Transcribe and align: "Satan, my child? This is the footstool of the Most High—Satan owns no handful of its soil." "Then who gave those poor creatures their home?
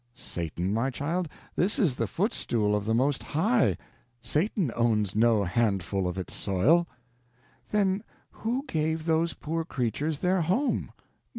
"Satan, 0.15 0.73
my 0.73 0.89
child? 0.89 1.29
This 1.55 1.77
is 1.77 1.93
the 1.93 2.07
footstool 2.07 2.75
of 2.75 2.85
the 2.85 2.93
Most 2.95 3.21
High—Satan 3.21 4.71
owns 4.75 5.15
no 5.15 5.43
handful 5.43 6.07
of 6.07 6.17
its 6.17 6.33
soil." 6.33 6.87
"Then 7.69 8.03
who 8.31 8.65
gave 8.67 9.05
those 9.05 9.33
poor 9.35 9.63
creatures 9.63 10.17
their 10.17 10.41
home? 10.41 10.91